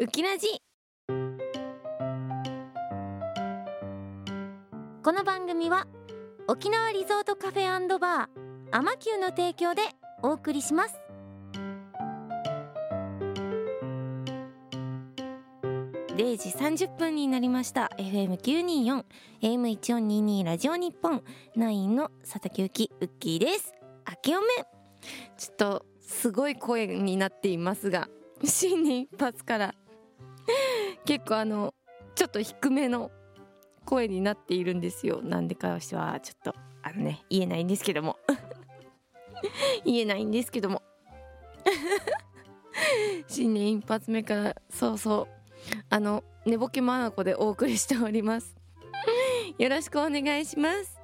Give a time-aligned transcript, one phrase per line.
[0.00, 0.48] ウキラジ
[5.04, 5.86] この番組は
[6.48, 8.28] 沖縄リゾートカフェバー
[8.74, 9.82] アマキューの提供で
[10.22, 10.98] お送りします。
[16.16, 17.90] 0時30分になりました。
[17.98, 19.04] FM924
[19.42, 21.22] AM1422 ラジオ日本
[21.58, 23.74] 9の佐竹ゆきウッキーです。
[24.08, 24.46] 明けおめ。
[25.36, 28.08] ちょっとすごい声になっていますが
[28.44, 29.74] 新年一発から。
[31.04, 31.74] 結構あの
[32.14, 33.10] ちょっと低めの
[33.84, 35.20] 声になっているんですよ。
[35.22, 38.18] なんでかはちょっとあのね言えないんですけども。
[39.84, 40.82] 言えないんですけども。
[43.28, 45.28] 新年 一発目からそうそう。
[45.88, 48.56] あの寝ぼけまなこでお送りしております。
[49.58, 51.00] よろしくお願いします。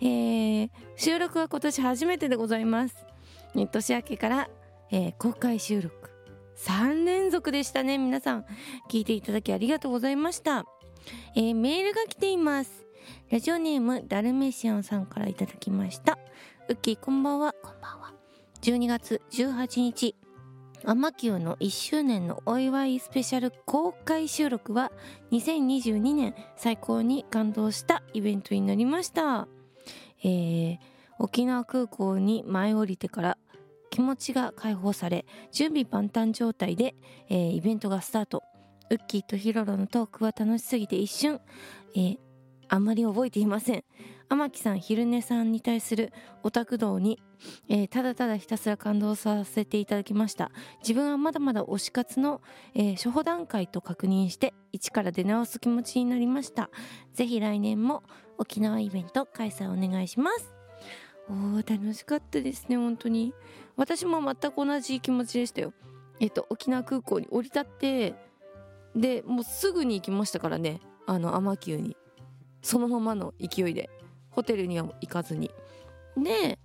[0.00, 3.06] えー、収録は今年初めてでございます。
[3.54, 4.50] 年明けから、
[4.90, 6.10] えー、公開収録。
[6.58, 7.98] 3連続でしたね。
[7.98, 8.44] 皆さん
[8.90, 10.64] 聞いていただきありがとうございました、
[11.34, 12.86] えー、メールが来ています。
[13.30, 16.18] ラジオネームダルメシアンさんからいただきました。
[16.68, 17.54] ウッキーこんばんは。
[17.62, 18.12] こんばんは。
[18.62, 20.16] 12月18日
[20.84, 24.92] アマキューの1周年のお祝いスペシャル公開収録は
[25.32, 29.48] 2022年最高に感動したイベントになりました、
[30.22, 30.78] えー、
[31.18, 33.38] 沖縄空港に舞い降りてから
[33.90, 36.94] 気持ちが解放され準備万端状態で、
[37.28, 38.42] えー、イベントがスタート。
[38.90, 41.40] ウッキーとヒロロのトークは楽しすぎて一瞬、
[41.94, 42.18] えー、
[42.68, 43.84] あんまり覚えていません。
[44.30, 47.18] 天木さん昼寝さんに対するオタク道に、
[47.68, 50.50] えー、ただただひたすら感動させていただきました。
[50.80, 52.40] 自分はまだまだ推し活の、
[52.74, 56.70] えー、初歩段階と確認して一から出直す気持ちになりました。
[57.14, 58.02] ぜひ来年も
[58.38, 60.57] 沖縄イベント開催お願いします。
[61.30, 63.34] おー楽しかったですね本当に。
[63.76, 65.72] 私も全く同じ気持ちでしたよ。
[66.20, 68.14] えっと沖縄空港に降り立って
[68.96, 71.96] でもうすぐに行きましたからねあの天球に。
[72.62, 73.90] そのままの勢いで。
[74.30, 75.50] ホテルには行かずに。
[76.16, 76.58] で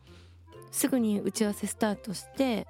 [0.71, 2.67] すぐに打ち合わせスタートして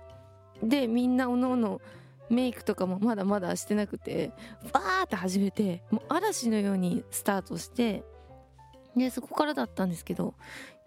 [0.62, 1.82] でみんなおのおの
[2.30, 4.32] メイクとかもまだまだしてなくて
[4.72, 8.03] バーって始めてもう嵐のようにスタートして
[8.96, 10.36] でそこからだったんですけど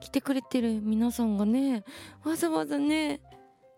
[0.01, 1.85] 来てくれてる皆さんがね
[2.25, 3.21] わざわざね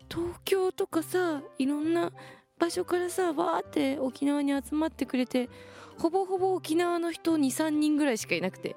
[0.09, 2.11] 東京とかさいろんな
[2.57, 5.49] 場所からさわーって沖縄に集まってくれて
[5.97, 8.75] ほぼほぼ沖縄の人23人ぐらいしかいなくて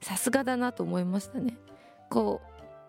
[0.00, 1.56] さすがだなと思いましたね。
[2.08, 2.40] こ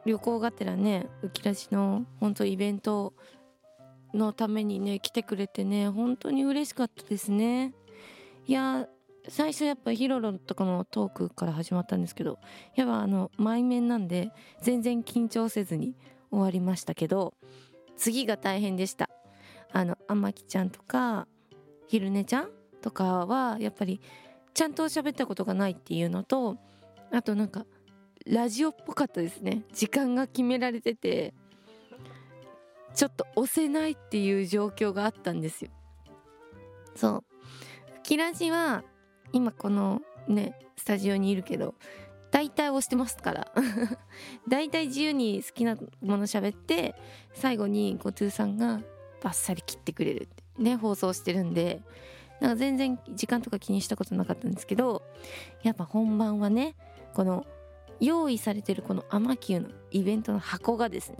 [0.06, 3.14] う旅行がてらね浮き出しの本当イベント
[4.14, 7.74] のためにね来てくれてね本当に嬉しかったですね。
[8.48, 8.88] いや
[9.30, 12.40] 最初やっぱヒロロとかのトークから始まったんですけど
[12.76, 15.96] やっぱあの前面なんで全然緊張せずに
[16.32, 17.34] 終わりましたけど
[17.98, 19.10] 次が大変でした。
[19.74, 21.28] あの天木ちゃんとか
[21.88, 22.50] 昼寝ちゃん
[22.81, 24.02] とかはやっぱり
[24.54, 26.58] ちゃんと喋ったことがないっていうのと
[27.12, 27.66] あとなんか
[28.26, 29.64] ラジオっぽかったですね。
[29.74, 31.34] 時間が決められてて
[32.94, 35.72] ちょっと押せないっていう状況があったんですよ。
[36.96, 37.24] そう。
[38.04, 38.84] キラジは
[39.34, 41.75] 今このねスタジオにいるけど
[42.31, 43.52] 大体押してますから。
[44.47, 46.96] 大体自由に好きなもの喋って
[47.34, 48.81] 最後に後藤さんが
[49.22, 51.81] バッサリ切ってくれるってね放送してるんで
[52.40, 55.03] なんか全然時間とか気にしたことなかったんですけど
[55.62, 56.75] やっぱ本番はね
[57.13, 57.46] この
[58.00, 61.18] 用意されてるこのアマキューのイベントの箱がですね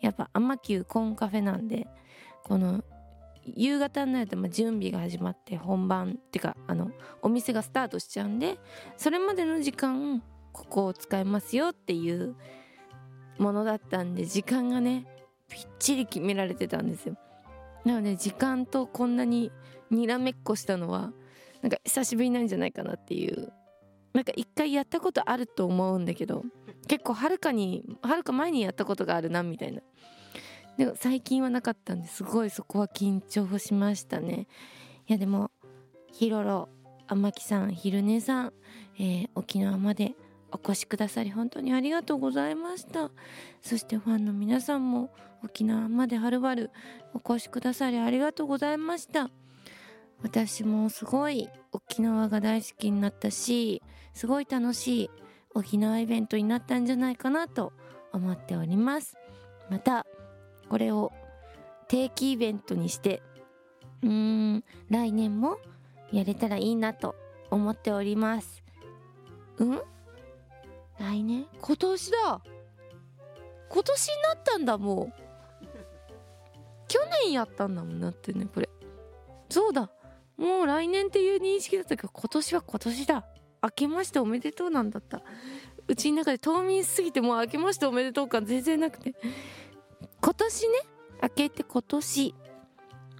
[0.00, 1.88] やっぱアマキューコンカフェなんで
[2.44, 2.84] この
[3.46, 6.90] 夕方になるとま準備が始まって本番っていうかあの
[7.22, 8.58] お店がスタートしちゃうんで
[8.96, 10.22] それまでの時間
[10.52, 12.36] ここを使えますよっていう
[13.38, 15.06] ものだったんで時間がね
[15.48, 17.16] ぴっちり決められてたんですよ。
[17.84, 19.50] なので時間とこんなに
[19.90, 21.12] にらめっこしたのは
[21.62, 23.52] なんか久しぶりなんじゃないかなっていう
[24.14, 26.44] なんか一回やったことあると思うんだけど
[26.86, 29.80] 結構はるかにはるか前にやったことがあるなみたいな。
[30.76, 34.46] で最近はなかったんですごいそこは緊張しましたね。
[35.08, 35.50] いやでも
[36.12, 36.68] ヒロロ
[37.08, 38.52] 天木さん昼寝さん、
[38.98, 40.14] えー、沖縄まで
[40.50, 43.10] お越しくださり本当にありがとうございました。
[43.60, 45.10] そしてファンの皆さんも
[45.44, 46.70] 沖縄まではるばる
[47.14, 49.30] お越しくださりありがとうございました。
[50.22, 53.82] 私もすごい沖縄が大好きになったし
[54.14, 55.10] すごい楽しい
[55.54, 57.72] 沖縄イベントになったんじゃないかなと
[58.12, 59.16] 思っております。
[59.70, 60.06] また
[60.72, 61.12] これを
[61.86, 63.22] 定期イベントにして
[64.02, 65.58] うーん来年も
[66.10, 67.14] やれたらいいなと
[67.50, 68.62] 思っております。
[69.58, 69.82] うん？
[70.98, 71.46] 来年？
[71.60, 72.40] 今年だ。
[73.68, 75.12] 今年になったんだもう。
[76.88, 78.70] 去年やったんだもんなってねこれ。
[79.50, 79.90] そうだ。
[80.38, 83.26] もう来年っていう認識だったけど今年は今年だ。
[83.62, 85.20] 明けましておめでとうなんだった。
[85.86, 89.14] うちの中で冬眠しすぎてもう明けましておめでとう感全然なくて。
[90.32, 90.78] 今年ね
[91.22, 92.34] 明けて今年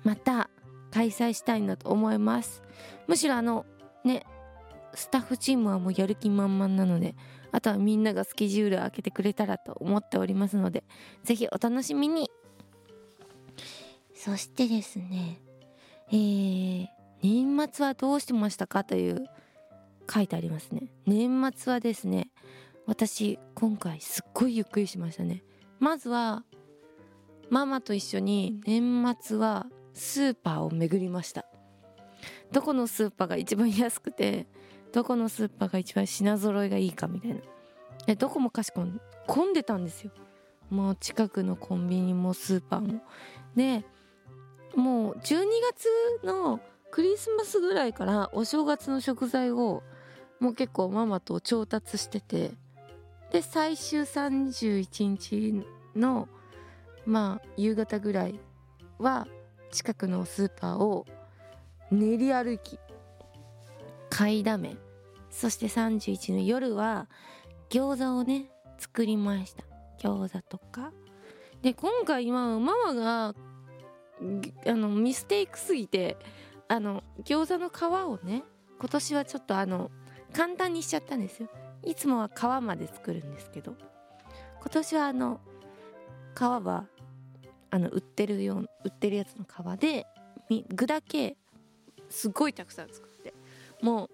[0.02, 0.48] また
[0.90, 2.62] 開催したいなと思います。
[3.06, 3.66] むしろあの
[4.02, 4.24] ね
[4.94, 7.14] スタッフチームはもうやる気満々なので
[7.50, 10.84] あとはみんながスケジュールを開けてくれたらと思っておりますので
[11.22, 12.30] ぜひお楽しみに。
[14.14, 15.38] そしてですね
[16.08, 16.86] えー、
[17.22, 19.26] 年末はどうしてましたかという
[20.10, 20.90] 書いてありますね。
[21.04, 22.30] 年末はですね
[22.86, 25.44] 私今回すっごいゆっくりしましたね。
[25.78, 26.44] まずは
[27.50, 31.44] ママと一緒に年末はスーパーを巡りました。
[32.52, 34.46] どこのスーパーが一番安くて
[34.92, 37.40] どこのスーパーが一番品揃えがいいかみたいな。
[38.06, 40.12] でどこもかしこも混んでたんですよ。
[40.70, 43.02] もう近くのコンビニもスーパーも。
[43.54, 43.84] で
[44.74, 45.44] もう12
[46.20, 46.60] 月の
[46.90, 49.82] クリスマスぐらいからお正月の食材を
[50.40, 52.52] もう結構ママと調達してて
[53.30, 55.64] で最終31日
[55.96, 56.28] の
[57.06, 58.38] まあ夕方ぐらい
[58.98, 59.26] は
[59.70, 61.06] 近くのスーパーを
[61.90, 62.78] 練り歩き。
[64.10, 64.76] 買いだめ
[65.30, 67.08] そして31の夜は
[67.70, 69.64] 餃子をね作りました。
[69.98, 70.92] 餃子とか。
[71.62, 73.34] で今回今ママがあ
[74.74, 76.18] のミステイクすぎて
[76.68, 78.44] あの餃子の皮をね
[78.78, 79.90] 今年はちょっとあの
[80.32, 81.48] 簡単にしちゃったんですよ。
[81.84, 83.74] いつもは皮まで作るんですけど。
[84.60, 85.40] 今年はあの
[86.36, 86.84] 皮は
[87.72, 90.06] あの売ってるよう売ってるやつの皮で
[90.68, 91.36] 具だけ
[92.10, 93.32] すごいたくさん作って
[93.80, 94.10] もう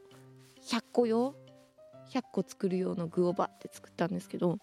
[0.65, 1.35] 100個用
[2.15, 4.59] 100個作る用の具をバって作ったんですけど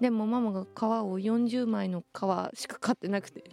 [0.00, 3.44] でもママが皮を40枚の皮しか買ってなくて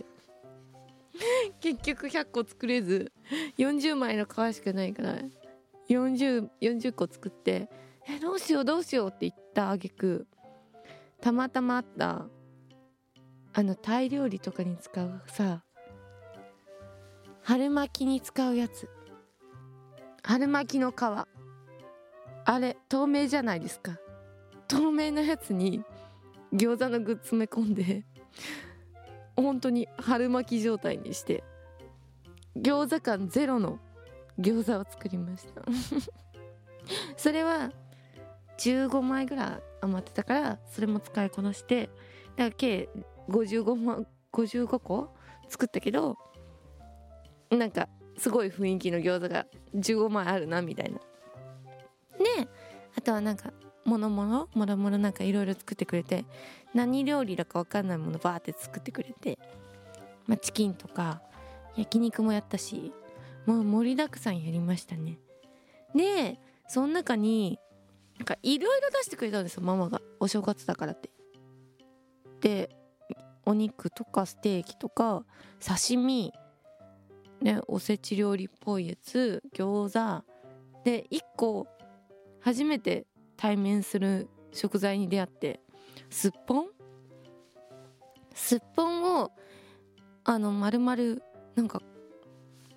[1.61, 3.11] 結局100個作れず
[3.59, 5.19] 40枚の皮しかないから
[5.89, 7.69] 40, 40個作って
[8.09, 10.25] 「えどうしようどうしよう」って言ったあげく
[11.21, 12.25] たまたまあった
[13.53, 15.63] あのタイ料理とかに使うさ
[17.43, 18.87] 春巻きに使うやつ。
[20.23, 20.95] 春巻きの皮。
[21.03, 23.97] あれ透明じゃないですか。
[24.67, 25.83] 透明なやつに
[26.53, 28.05] 餃子の具詰め込んで
[29.35, 31.43] 本当に春巻き状態にして
[32.55, 33.79] 餃子感ゼロの
[34.39, 35.63] 餃子を作りました。
[37.17, 37.71] それは
[38.59, 41.87] 15枚ぐらい余ってたからそれも使いこなして
[42.35, 42.89] だから計
[43.31, 45.13] 55枚55個
[45.49, 46.17] 作ったけど
[47.49, 49.45] なんかすごい雰囲気の餃子が
[49.75, 50.99] 15枚あるなみたいな。
[52.17, 52.47] で
[52.95, 53.51] あとはなんか
[53.83, 56.25] ものものもろもろなんかいろいろ作ってくれて
[56.73, 59.39] 何料理だか分かんないものバーって作ってくれて、
[60.27, 61.21] まあ、チキンとか
[61.75, 62.93] 焼肉もやったし
[63.45, 65.17] もう盛りだくさんやりましたね。
[65.95, 67.59] でその中に
[68.17, 69.99] なんかいろいろ出してくれたんですよママが。
[70.19, 71.09] お正月だからって。
[72.41, 72.80] で
[73.45, 75.23] お肉とかステーキとか
[75.59, 76.33] 刺身
[77.41, 80.23] ねおせち料理っぽいやつ餃子。
[80.83, 81.67] で1個
[82.39, 83.05] 初めて
[83.37, 85.59] 対面する食材に出会って
[86.09, 86.65] すっぽん？
[88.33, 89.31] すっぽんを
[90.23, 90.95] あの丸々
[91.55, 91.81] なんか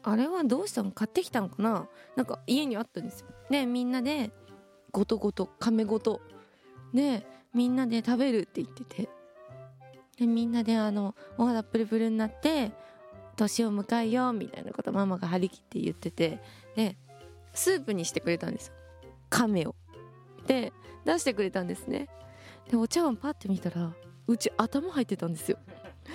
[0.03, 0.91] あれはどうしたの？
[0.93, 1.89] 買ってきたのかな？
[2.17, 3.29] なんか家にあったんですよ。
[3.51, 4.31] でみんなで
[4.93, 6.21] ごとごと亀ごと。
[6.93, 9.09] でみんなで食べるって言ってて。
[10.17, 12.73] でみんなであのお肌プルプルになって
[13.37, 16.41] 年を迎えようみたいなことママが張り切って言ってて
[16.77, 16.97] で
[17.53, 18.75] スープにしてくれたんですよ。
[19.31, 19.75] 亀を。
[20.47, 20.73] で
[21.05, 22.09] 出してくれたんですね。
[22.71, 23.93] でお茶碗パッて見たら
[24.27, 25.59] うち頭入ってたんですよ。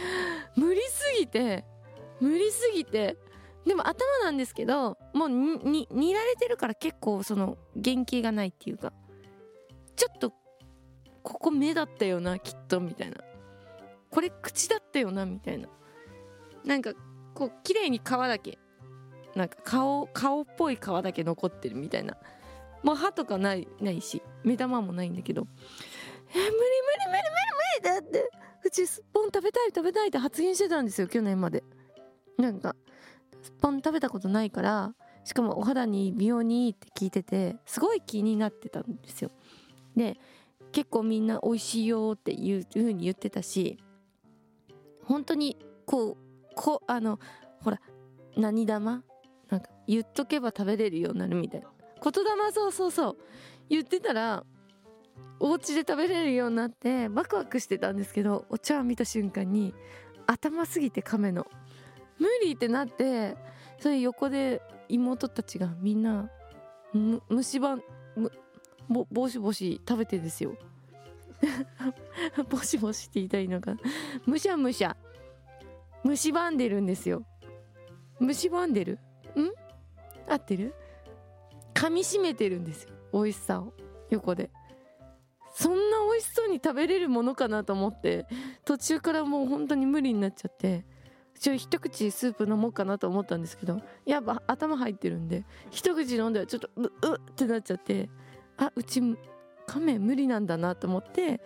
[0.56, 1.66] 無理すぎて
[2.20, 3.18] 無理すぎて
[3.66, 8.94] でも頭なんですけどもうに煮られてるから結構その原型がないっていうか
[9.96, 10.34] ちょっと
[11.24, 13.18] ここ目だったよなきっとみたいな。
[14.10, 15.68] これ口だったよなみたいな。
[16.66, 16.94] なんか
[17.34, 18.58] こう綺麗に皮だけ
[19.36, 22.18] なんか顔顔っぽい皮だけ残ってるみたいな。
[22.84, 25.48] もう歯とかないないし目玉もないんだけど。
[26.32, 26.60] え無理無理
[27.08, 27.22] 無理
[27.82, 28.30] 無理無理だって。
[28.64, 31.64] うちスッポン食べたい食べたいって発言してたんですよ去年まで。
[32.38, 32.76] なんか
[33.42, 39.32] スッポン食べたことないからしかもお肌に美容にいいって聞いててすごい気になってたんですよ。
[39.96, 40.18] で
[40.72, 43.80] 結構みんな美味しいよっていう風に言ってたし
[45.10, 46.18] 本当にこう
[46.56, 47.20] こあの
[47.62, 47.82] ほら
[48.38, 49.04] 何玉？
[49.50, 51.68] なんか言っとけば食べれるようになるみたいな。
[52.02, 52.52] 言霊？
[52.54, 53.18] そうそうそう。
[53.70, 54.44] 言ってたら
[55.40, 59.74] お家で食べれるようになってワクワクしてたんですけどお茶碗見た瞬間に
[60.28, 61.48] 頭すぎて亀の。
[62.20, 63.36] 無理ってなって
[63.80, 66.30] それ横で妹たちがみんな
[66.94, 67.80] む虫歯
[68.88, 70.56] ぼぼしぼし食べてですよ。
[72.50, 73.76] ぼしぼしって言いたいのか
[74.26, 74.96] むしゃむしゃ。
[76.04, 77.24] 虫歯んでるんですよ。
[78.20, 79.00] 虫歯んでる
[79.36, 79.52] ん？
[80.32, 80.74] 合ってる？
[81.74, 83.74] 噛みしめてるんですよ美味しさを。
[84.10, 84.50] 横で。
[85.54, 88.28] そんな美味しそうに食べれるものかなと思って
[88.64, 90.86] 途中からもう本当に無理になっちゃって
[91.38, 96.90] ちょ一口スープ飲もうかなと思ったんですけどやっぱ頭入ってるんで一口飲んではちょっとうう
[97.32, 98.10] ってなっちゃって
[98.58, 99.02] あうち
[99.72, 101.42] 亀無理なんだなと思って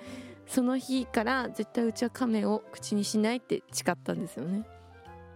[0.48, 4.66] その日から絶対うちは亀を口にしないって誓ったんですよね。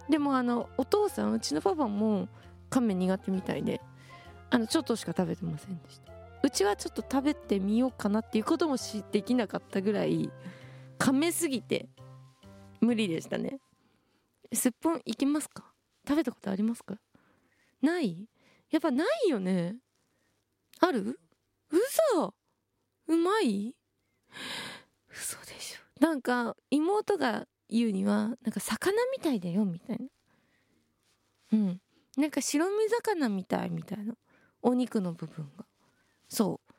[0.08, 2.28] でもあのお父さんうちのパパも
[2.70, 3.82] 亀苦手みたいで
[4.48, 6.12] あのちょっとしか食べてませんでした。
[6.42, 8.76] うちはちょっと食べてみようかなっていうことも
[9.12, 10.30] できなかったぐらい
[10.98, 11.88] 噛めすぎて
[12.80, 13.58] 無理でしたね。
[14.52, 15.64] すっぽんいきますか？
[16.06, 16.94] 食べたことありますか？
[17.82, 18.26] ない？
[18.70, 19.76] やっぱないよね。
[20.80, 21.18] ある？
[21.70, 22.34] 嘘！
[23.08, 23.74] うまい？
[25.10, 26.00] 嘘でしょ。
[26.00, 30.06] なんか妹が言うにはなんか魚みたいだよみたいな。
[31.52, 31.80] うん。
[32.16, 34.14] なんか白身魚みたいみたいな。
[34.62, 35.64] お肉の部分が。
[36.28, 36.72] そう。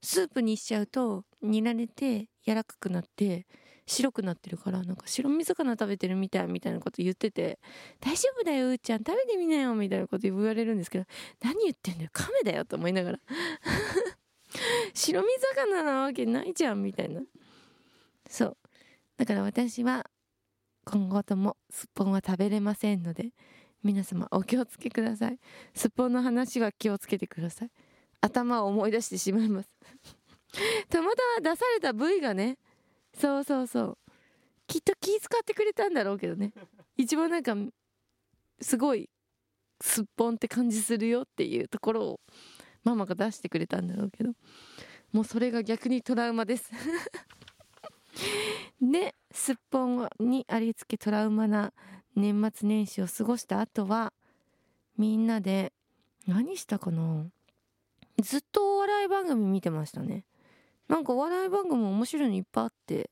[0.00, 3.46] スープにしちゃうと煮られて柔らかくなって
[3.86, 7.58] 白くなってるからなんか白身魚食べてるみたいみたいなこと言ってて
[8.00, 8.98] 大丈夫だようーちゃん。
[8.98, 11.04] 食べてみなよみたいなこと言われるんですけど
[11.42, 12.10] 何言ってんだよ。
[12.12, 13.18] 亀だよと思いながら。
[14.94, 17.22] 白身魚なわけないじゃんみたいな。
[18.28, 18.56] そう。
[19.16, 20.10] だから私は
[20.84, 23.30] 今後ともすっぽんは食べれませんので
[23.82, 25.38] 皆様お気をつけください。
[25.74, 27.70] すっぽんの話は気をつけてください。
[28.20, 29.68] 頭を思い出してしまいます。
[30.88, 32.58] たまたま出された部位がね
[33.14, 33.98] そうそうそう。
[34.66, 36.52] きっと気遣ってくれたんだろうけどね。
[36.96, 37.56] 一番なんか
[38.60, 39.10] すごい
[39.80, 42.20] すっぽんって感じするよっていうところを
[42.84, 44.32] ママが出してくれたんだろうけど
[45.12, 46.70] もうそれが逆にトラウマです。
[48.80, 51.72] で すっぽんにありつけトラウマな
[52.14, 54.12] 年末年始を過ごした後は
[54.96, 55.72] みんなで
[56.26, 57.26] 何したかな？
[58.20, 60.24] ずっとお笑い番組見てましたね。
[60.88, 63.10] なんかお笑い番組面白いのいっぱいあって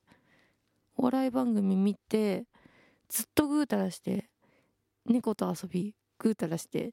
[0.97, 2.45] お笑い番組見て
[3.09, 4.29] ずっとぐうたらして
[5.07, 6.93] 猫と遊びぐうたらして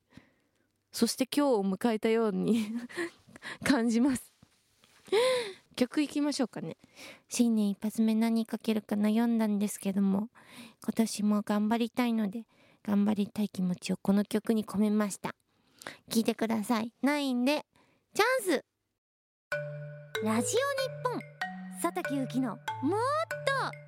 [0.98, 2.72] そして今日を迎えたように
[3.64, 4.34] 感じます。
[5.76, 6.76] 曲いきましょうかね。
[7.30, 10.30] 新年一発目何かけるか悩んだんですけども
[10.84, 12.48] 今年も頑張りたいので
[12.82, 15.36] 頑張りたい気持ちをこの曲に込めました。
[16.10, 16.92] 聞いてください。
[17.04, 17.64] ないんで
[18.16, 18.66] チャンス!
[20.24, 20.46] ラジオ日
[21.04, 21.22] 本。
[21.80, 23.00] 佐竹ゆきのもっ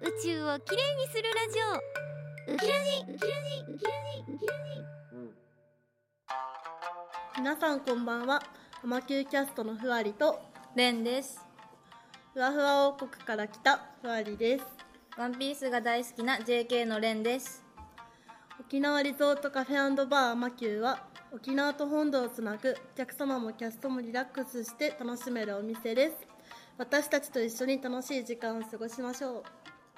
[0.03, 1.59] と宇宙をきれいにするラジ
[2.49, 2.53] オ。
[2.53, 4.53] ウキラジウキラジウキラジウキラ
[4.93, 4.98] ジ
[7.39, 8.43] 皆さんこんばんは。
[8.83, 10.41] アマキューキャストのふわりと
[10.75, 11.39] レンです。
[12.33, 14.65] ふわふわ王国から来たふわりです。
[15.17, 17.63] ワンピースが大好きな JK のレンです。
[18.59, 26.17] 沖縄リゾートカフェバーアマキューは沖縄と本土をつなぐお客様もキャストもリラックスして楽しめるお店です。
[26.77, 29.43] 私たちと一緒に楽しい時間を過ごしましょう。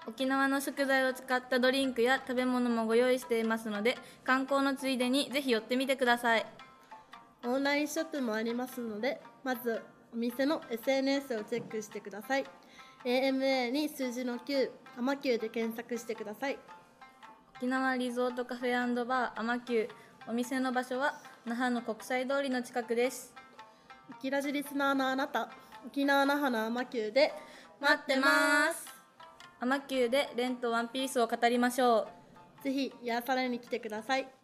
[0.05, 6.45] 沖縄の食材を使ったドリンクや食べ物もご用意していますので観光のついでにぜひ寄ってみてください
[7.43, 9.81] オンラインショップもありますのでまず
[10.13, 12.45] お店の SNS をチェックしてください。
[13.03, 16.59] AMA に数字の9アマキューで検索してください。
[17.57, 19.89] 沖縄リゾートカフェバーアマキュー。
[20.27, 21.13] お店の場所は
[21.45, 23.33] 那覇の国際通りの近くです。
[24.11, 25.49] 沖ラジリスナーのあなた
[25.85, 27.33] 沖縄那覇のアマキューで
[27.79, 28.85] 待ってます。
[29.59, 32.21] アマキューでレンとワンピースを語りましょう。
[32.63, 34.40] ぜひ癒されに来てください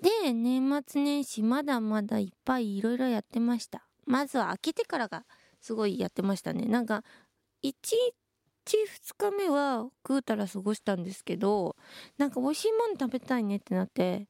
[0.00, 3.82] で年末年始まだまだいっぱいいろいろやってました。
[4.06, 5.24] まずは開けてからが
[5.60, 6.66] すごいやってましたね。
[6.66, 7.02] なんか
[7.62, 7.72] 1
[8.66, 8.76] 日
[9.08, 11.76] 2日目は食うたら過ごしたんですけど
[12.16, 14.28] なんか美味しいもの食べたいねってなって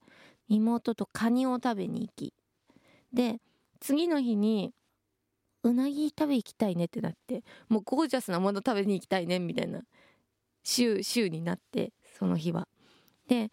[0.49, 2.33] 妹とカニを食べに行き。
[3.13, 3.41] で
[3.81, 4.73] 次の日に
[5.65, 9.83] うなぎ食べ行きたいねってなってもうゴージャスなもの食べに行きたいねみたいな
[10.63, 12.69] 週週になってその日は。
[13.29, 13.51] で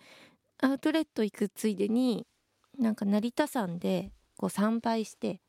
[0.65, 2.25] アウトレット行くついでに
[2.79, 5.39] なんか成田山でこう参拝して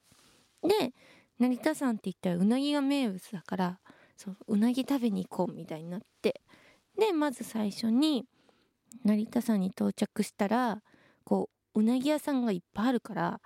[0.63, 0.93] で
[1.39, 3.81] 成田山って言ったらうなぎが名物だから
[4.19, 6.43] そううなぎ食べに行こうみたいになって
[6.99, 8.27] でまず最初に
[9.07, 10.83] 成田山に到着したら
[11.25, 13.41] こううなぎ屋さんがいっぱいあるから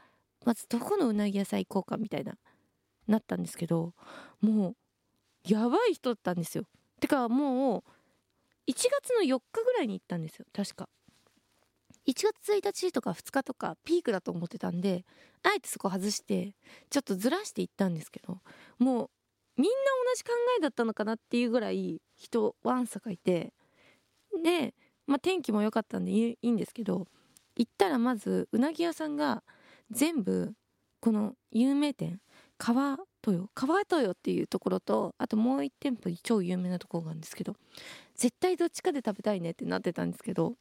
[0.45, 2.35] まずどこのうなぎ屋さん行こうかみたいな
[3.07, 3.95] なったんですけど
[4.41, 4.77] もう
[5.45, 6.65] やばい人だったんですよ。
[6.99, 7.85] てかも
[8.67, 10.89] う1月の4日ぐらいに行ったんですよ確か。
[12.11, 15.05] 1月1日とか2日とかピークだと思ってたんで
[15.43, 16.55] あえてそこ外して
[16.91, 18.39] ちょっとずらしていったんですけど
[18.79, 19.11] もう
[19.57, 19.77] みんな
[20.07, 23.53] 同じ考えだったのかなっていうぐらい人わんさかいて
[24.43, 24.75] で、
[25.07, 27.07] まあ、天気も良かったんでいいんですけど
[27.57, 29.43] 行ったらまずうなぎ屋さんが
[29.91, 30.53] 全部
[31.01, 32.21] この有名店
[32.59, 37.55] 川豊川豊っていうところとあともう一店舗に超有名なところがあるんですけど
[38.17, 40.55] 絶対どっちかで食べたいねってなってたんですけど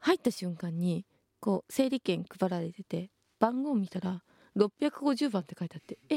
[0.00, 1.06] 入った瞬間に
[1.40, 4.22] こう整理券配られてて番号見たら
[4.56, 6.16] 650番って書いてあってえ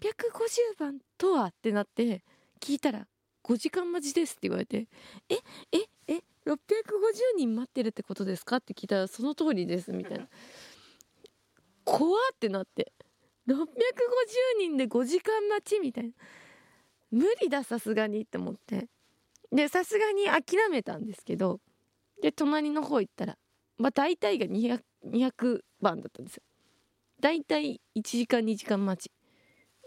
[0.00, 1.46] 650番とは？
[1.46, 2.22] ってなって
[2.60, 3.06] 聞いたら
[3.44, 4.86] 5時間待ちですって言われて
[5.28, 5.34] え
[5.72, 6.56] ええ650
[7.36, 8.56] 人待ってるってことですか？
[8.56, 10.26] って聞いたらその通りですみたいな。
[11.84, 12.92] 怖ってなって
[13.48, 13.56] 650
[14.58, 16.10] 人で5時間待ちみたいな。
[17.10, 18.88] 無理ださすがにって思って。
[19.52, 21.60] でさすがに諦めたんですけど
[22.22, 23.36] で隣の方行ったら
[23.76, 26.42] まあ大体が 200, 200番だったんですよ。
[27.20, 29.12] 大体1時間2時間待ち。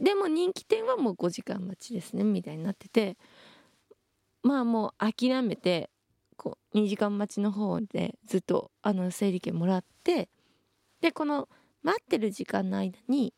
[0.03, 3.17] でも人気店はもう5時間待ちですねみたいになってて
[4.43, 5.89] まあもう諦めて
[6.35, 10.27] こう2時間待ちの方でずっとあの整理券もらって
[10.99, 11.47] でこの
[11.81, 13.33] 待ってる時間の間に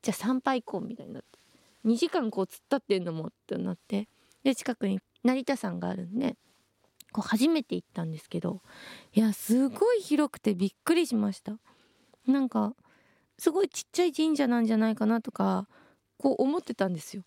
[0.00, 1.38] じゃあ参拝行こうみたいになって
[1.84, 4.08] 2時間こう突っ立ってんのもってなって
[4.44, 6.36] で近くに成田山があるんで
[7.12, 8.60] こう初めて行ったんですけど
[9.14, 11.58] いやすごい広くてびっくりしました。
[12.26, 12.74] なんか
[13.38, 15.66] すごいちっちゃい神社なんじゃないかなとか
[16.18, 17.22] こう思ってたんですよ。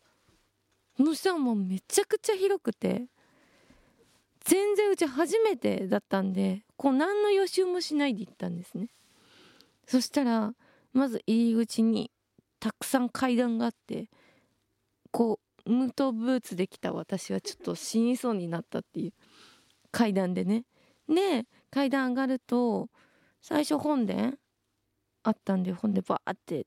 [0.97, 3.05] そしたらもうめちゃくちゃ広くて
[4.43, 8.89] 全然うち初めてだったんでこう何の予習もしないで行ったんですね。
[9.87, 10.53] そしたら
[10.93, 12.11] まず入り口に
[12.59, 14.09] たくさん階段があって
[15.11, 19.13] こうムートブーツできた私はちょっと死にそうになったっていう。
[19.91, 20.65] 階段でね。
[21.07, 22.89] で階段上がると
[23.41, 24.33] 最初本殿
[25.23, 26.65] あったんで本でバーって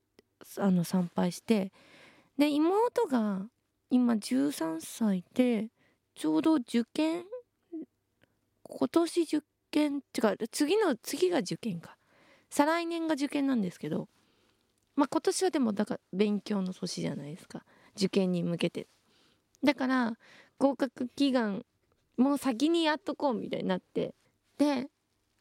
[0.57, 1.71] あの参拝して。
[2.37, 3.47] で妹が
[3.89, 5.69] 今13歳で
[6.15, 7.23] ちょうど受験
[8.63, 11.97] 今年受験違う次の次が受験か。
[12.49, 14.07] 再来年が受験なんですけど
[14.95, 17.63] まあ今年はでもだから勉強の年じゃないですか。
[17.95, 18.87] 受験に向けて。
[19.63, 20.17] だから
[20.57, 21.65] 合格祈願
[22.17, 24.13] もう先にやっとこうみたいになって
[24.57, 24.87] で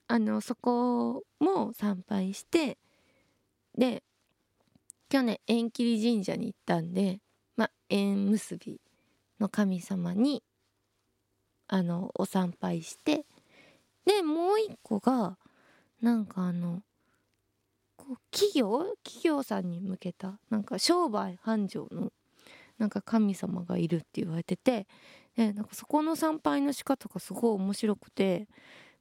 [0.08, 2.78] あのそこも参拝して
[3.76, 4.02] で
[5.08, 7.20] 去年縁切神社に行ったんで
[7.56, 8.80] まあ縁結び
[9.40, 10.42] の神様に
[11.68, 13.24] あのお参拝して
[14.04, 15.38] でもう一個が
[16.02, 16.82] なんかあの
[17.96, 18.96] こう企業？
[19.02, 22.12] 企業さんに向けたなんか商売繁盛の
[22.78, 24.86] なんか神様がいるって言われてて
[25.36, 28.48] でなんかそこの参拝の仕方がすごい面白くて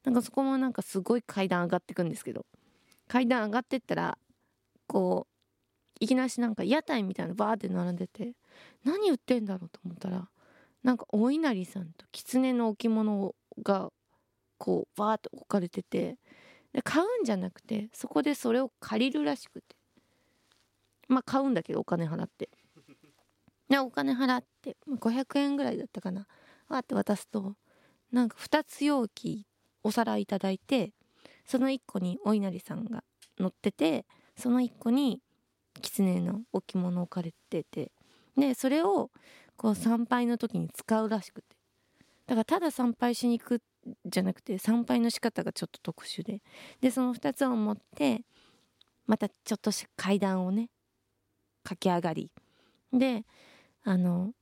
[0.03, 2.45] なんかそこもなんかすごい階段上がってくんですけど
[3.07, 4.17] 階段上がってったら
[4.87, 8.33] こういきなしなんか屋台みたいなバーって並んでて
[8.83, 10.27] 何売ってんだろうと思ったら
[10.83, 13.33] なんかお稲荷さんと狐の置物
[13.63, 13.89] が
[14.57, 16.17] こうバーって置かれてて
[16.73, 19.75] で買うんじゃなくてそこでそれを借りるらしくて。
[21.07, 22.49] まあ買うんだけどお金払って。
[23.69, 26.27] お金払って500円ぐらいだったかな。
[26.69, 27.55] わって渡すと
[28.11, 29.45] なんか2つ容器
[29.83, 30.93] お皿いただいて
[31.45, 33.03] その1個にお稲荷さんが
[33.39, 34.05] 乗ってて
[34.37, 35.21] その1個に
[35.81, 37.91] 狐の置物置かれてて
[38.37, 39.11] でそれを
[39.57, 41.55] こう参拝の時に使うらしくて。
[42.25, 43.61] だからただ参拝しに行く
[44.05, 46.41] じゃなくて参拝の仕方がちょっと特殊で。
[46.79, 48.21] でその2つを持って
[49.05, 50.69] またちょっとし階段をね
[51.63, 52.31] 駆け上がり。
[52.93, 53.25] で
[53.83, 54.33] あの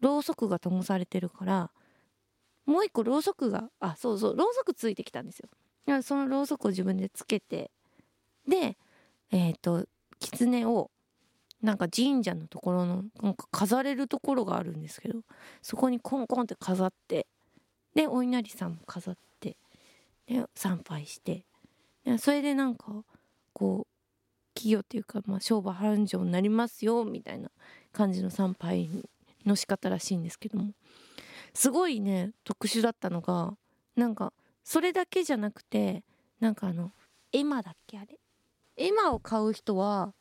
[0.00, 1.70] ろうそくが灯されてるから
[2.66, 5.48] もう一個ろうそくがあそうそうろうそくついてきたんですよ。
[6.02, 7.70] そのろうそくを自分でつけて
[8.48, 8.78] で
[9.30, 9.86] えっ、ー、と
[10.18, 10.90] 狐を
[11.60, 15.20] なんか神社のところのなんか飾れるところがあるんですけど
[15.62, 17.26] そこにコンコンって飾って
[17.94, 19.56] でお稲荷さんも飾って
[20.26, 21.44] で参拝して
[22.04, 23.04] でそれでなんか
[23.52, 23.94] こう
[24.54, 27.50] 企業っていうか、まあ、商売繁盛になりますよみたいな
[27.94, 28.90] 感じの参拝
[29.46, 30.72] の仕方らしいんですけども。
[31.54, 33.56] すごいね特殊だったのが
[33.94, 34.32] なんか
[34.64, 36.02] それだけじゃなくて
[36.40, 36.90] なんかあの
[37.32, 38.18] 絵馬だっけあれ？
[38.76, 40.12] 絵馬を買う人は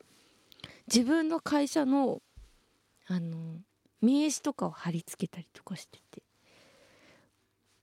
[0.85, 2.21] 自分の会社の
[3.07, 3.57] あの
[3.99, 6.21] 名刺とかを貼り付けたりとかしてて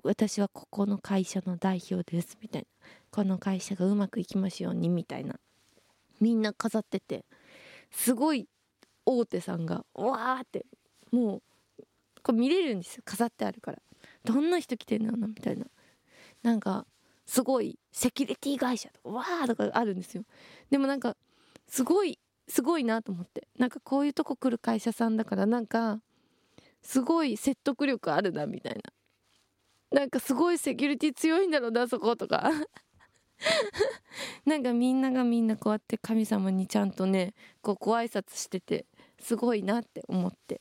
[0.05, 2.69] 私はここの会社の代表ですみたいな。
[3.11, 5.35] この会社がうまくいきますようにみたいな。
[6.21, 7.25] みんな飾ってて
[7.91, 8.47] すごい
[9.19, 10.67] 大手さんがわーって
[11.11, 11.43] もう
[12.23, 13.03] これ見れるんですよ。
[13.05, 13.79] 飾ってあるから。
[14.25, 15.67] どんな人来てんだろうなみたいな。
[16.43, 16.87] なんか
[17.27, 20.25] すごいセキュリティ会社とかわーとかあるんですよ。
[20.71, 21.17] でもなんか
[21.67, 22.19] すごい
[22.49, 23.49] すごいなと思って。
[23.59, 26.01] なんかこういうとこ来る会社さんだからなんか
[26.83, 30.01] すごい説得力あるなみたいな。
[30.01, 32.51] なんかすごいセキュリティ強いんだろうなそことか。
[34.45, 38.87] なんかみんながみんなこうやって神様にちゃんとねこうご挨拶してて
[39.21, 40.61] すごいなって思って。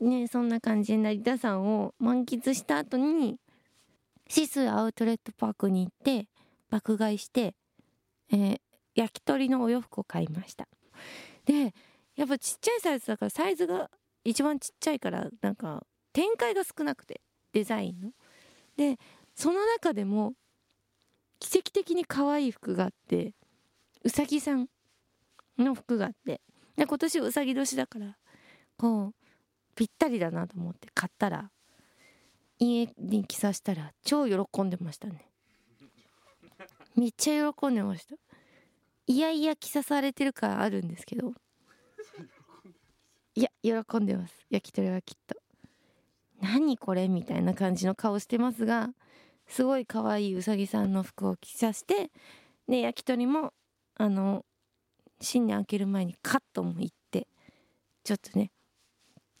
[0.00, 3.40] ねそんな感じで成田山を満喫した後に
[4.28, 6.28] シスアウトレットパークに行って
[6.70, 7.54] 爆買いして、
[8.30, 8.60] えー
[8.98, 10.66] 焼き鳥のお洋服を買いました。
[11.44, 11.72] で
[12.16, 13.90] やっぱちっちゃいサイズだからサイズが
[14.24, 17.20] 一番ちっちゃいからなんか展開が少なくて
[17.52, 18.10] デザインの。
[18.76, 18.98] で
[19.36, 20.34] その中でも
[21.38, 23.34] 奇跡的に可愛い服があって
[24.02, 24.66] うさぎさん
[25.56, 26.40] の服があって
[26.78, 28.16] で今年うさぎ年だから
[28.78, 29.14] こう
[29.74, 31.50] ぴったりだなと思って買ったら
[32.60, 35.26] 家に着させたら超喜んでましたね。
[36.96, 38.14] めっちゃ喜んでました。
[39.06, 41.32] いやいや着さされてる感あるんですけど
[43.34, 44.46] いや喜んでます。
[44.48, 45.36] 焼き鳥はきっと。
[46.40, 48.90] 何これみたいな感じの顔してますが
[49.48, 52.12] すごい可愛いうさぎさんの服を着させて
[52.68, 53.52] で焼き鳥も
[53.96, 54.44] あの
[55.20, 57.26] 新年明ける前にカットも行って
[58.04, 58.50] ちょっとね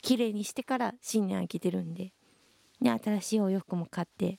[0.02, 2.12] 綺麗にしてから新年明けてるんで
[2.80, 4.38] で新しいお洋服も買って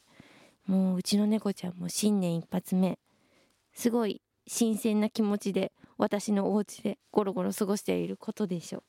[0.65, 2.99] もううちの猫ちゃんも新年一発目
[3.73, 8.84] すごい新鮮な気持ちで私のお家でゴロゴロ過ごしていることでしょう。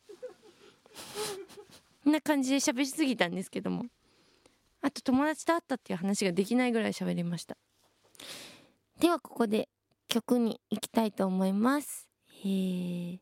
[2.05, 3.85] こんな感じで喋りすぎたんですけども
[4.81, 7.57] あと友達と会ったっていう話ができないぐらい喋りました。
[8.99, 9.69] ではここで
[10.09, 12.10] 曲に行きたいと思います。
[12.43, 13.19] えー、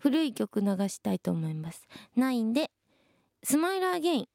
[0.00, 1.86] 古い曲流したいと思います。
[2.16, 2.70] 9で
[3.44, 4.26] スマイルアゲイン。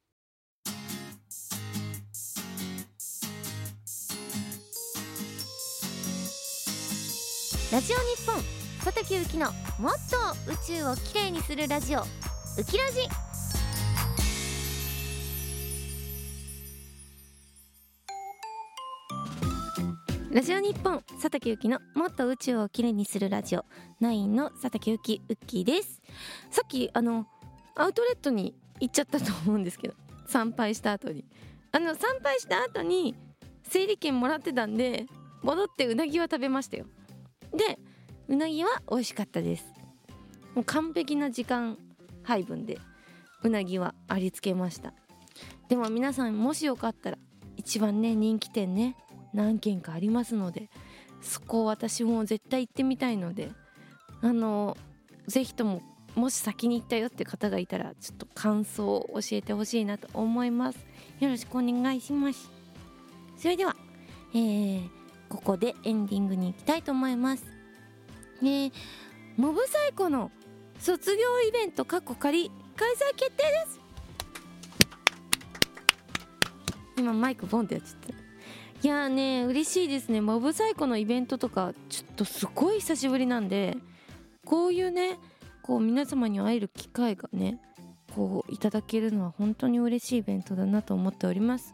[7.70, 8.42] ラジオ日本
[8.86, 12.00] 小竹ゆきのもっと宇宙をきれいにするラジオ。
[12.00, 12.06] ウ
[12.64, 13.27] キラジ。
[20.38, 23.66] ラジオ日本佐竹ゆきのもっと宇宙をきれいにするラジオ。
[24.04, 26.00] 9の佐竹ゆきウッキーです。
[26.52, 27.26] さっきあの
[27.74, 29.96] アウトレットに行っちゃったと思うんですけど。
[30.28, 31.26] 参拝した後に。
[31.72, 33.16] あの参拝した後に
[33.64, 35.08] 整理券もらってたんで
[35.42, 36.86] 戻ってうなぎは食べましたよ。
[37.52, 37.80] で
[38.28, 39.66] うなぎは美味しかったです。
[40.54, 41.80] もう完璧な時間
[42.22, 42.78] 配分で
[43.42, 44.94] うなぎはありつけました。
[45.68, 47.18] でも皆さんもしよかったら
[47.56, 48.96] 一番ね人気店ね。
[49.38, 50.70] 何軒かありますので
[51.22, 53.52] そこを私も絶対行ってみたいので
[54.22, 54.76] あの
[55.28, 55.82] ぜひとも
[56.16, 60.80] もし先に行ったよって方がいたらちょっと感想を教えてほしいなと思います。
[61.20, 62.50] よろしくお願いします。
[63.38, 63.76] それでは、
[64.34, 64.90] えー、
[65.30, 67.46] ここでエンディングに行きたいと思います。
[68.42, 68.72] えー、
[69.36, 70.32] モブサイコの
[70.80, 73.80] 卒業イベント過去仮開催決定です。
[76.98, 78.27] 今マイクボンってやっちゃった
[78.84, 80.22] いやーね嬉しいですね。
[80.22, 83.76] モブサイコのイベントとかちょっとすごい久しぶりなんで
[84.46, 85.18] こういうね
[85.64, 87.60] こう皆様に会える機会がね
[88.16, 91.74] こういただけるのは本当に嬉しいイベントだなと思っております。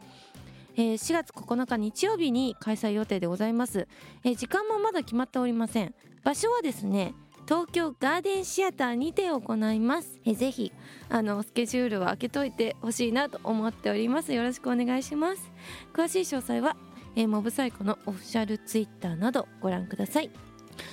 [0.75, 3.87] えー4月9日日曜日に開催予定でございます、
[4.23, 5.93] えー時間もまだ決まっておりません。
[6.23, 7.13] 場所はですね
[7.45, 10.71] 東京ガーデンシアターにて行います、えーぜひ
[11.09, 14.33] あのスケジュールを開けといてほしいなと思っております。
[14.33, 15.51] よろしくお願いします。
[15.93, 16.75] 詳しい詳細は、
[17.15, 20.31] えーモブサイコのオフィシャルツイッターなどご覧ください。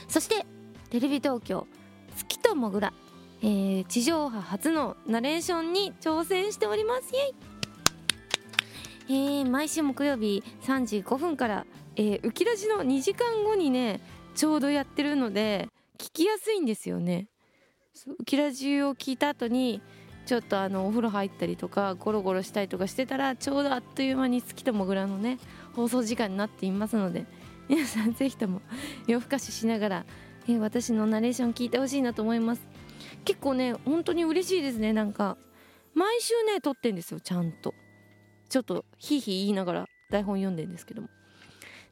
[0.08, 0.46] そして
[0.90, 1.66] テレビ東京
[2.16, 2.92] 月ともぐら、
[3.42, 7.14] えー地上波初のナレーションに挑戦しております。
[7.14, 7.34] イエイ。
[9.08, 14.00] えー毎週木曜日3時5分から、えー、ウキラジの2時間後にね
[14.34, 17.28] ちょうどやってるので聞きやすいんですよね。
[17.94, 19.80] そうウキラジを聞いた後に
[20.26, 25.38] ちょっとあのお風呂入ったりとかゴロゴロしたりとかしてたらちょうどあっという間に月ともぐらのね
[25.80, 27.24] 放送時間になっていますので
[27.68, 28.60] 皆さんぜひとも
[29.06, 30.06] 夜更かししながら、
[30.46, 32.66] えー私のナレーション聞いてほしいなと思います。
[33.24, 34.92] 結構ね本当に嬉しいですね。
[34.92, 35.36] なんか
[35.94, 37.74] 毎週ね撮ってんですよちゃんと。
[38.48, 41.08] ちょっとひいひい言いながら台本読んでんですけども。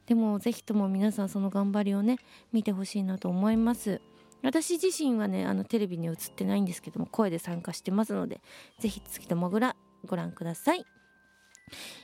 [0.07, 2.17] でもぜひとも皆さんその頑張りをね
[2.51, 4.01] 見てほしいなと思います。
[4.43, 8.41] 私自身はねあのテレビに映ってないんですけども声で参加してますので
[8.79, 9.75] ぜひ月ともぐら
[10.05, 10.85] ご覧ください。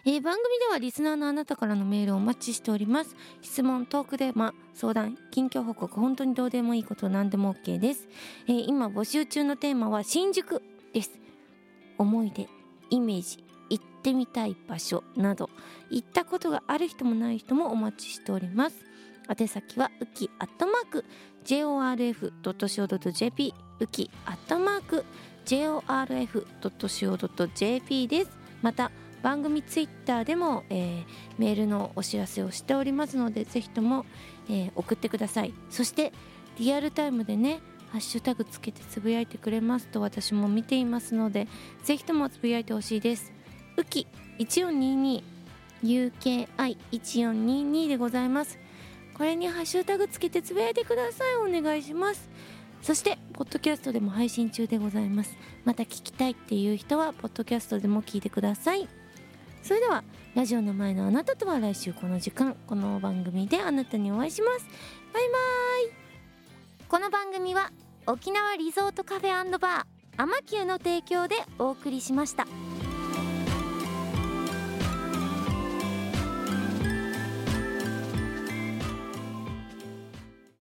[0.06, 3.16] えー番組ではリスナーのあなたからのメールをお待ちしております。
[3.42, 8.08] 質問トークテーマ相談近況報告本当にどうでもいいこと何でも OK です、
[8.48, 10.62] えー今募集中のテーマは新宿
[10.94, 11.12] です。
[11.98, 12.48] 思い出
[12.90, 15.50] イメージ行ってみたい場所など。
[15.90, 18.86] 行ったことがある人もない人もお待ちしております。
[19.28, 21.04] 宛先はウキアットマーク
[21.46, 25.04] JORF.CO.JP ウキアットマーク
[25.46, 28.32] JORF.CO.JP です。
[28.62, 28.92] また
[29.26, 31.06] 番組ツイッターでも、えー
[31.40, 34.06] メールのお知らせをしておりますのでぜひとも、
[34.48, 35.54] えー送ってください。
[35.72, 36.14] そして
[36.60, 37.60] リアルタイムでね
[37.90, 41.48] ハッシュタグつけてつぶやいてくれますと私も見ていますので
[41.84, 43.34] ぜひともつぶやいてほしいです。
[43.78, 44.06] ウキ
[44.38, 45.24] 1422
[45.84, 48.60] UKI1422 でございます。
[49.16, 51.36] これにハッシュタグつけてつぶやいてください。
[51.38, 52.30] お願いします。
[52.84, 55.36] そしてポッドキャストでも配信中でございます。
[55.64, 58.88] また聞きたいっていう人はポッドキャストでも聞いてください。
[59.66, 60.04] それでは
[60.36, 64.68] ラジオの前のあなたとは来週この時間この番組であなたにお会いします
[65.12, 65.38] バイバ
[65.90, 67.72] イこの番組は
[68.06, 72.46] 沖縄リゾートカフェバーアマキューの提供でお送りしました。